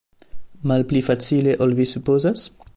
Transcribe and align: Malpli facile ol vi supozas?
Malpli 0.71 1.03
facile 1.09 1.55
ol 1.67 1.79
vi 1.81 1.89
supozas? 1.95 2.49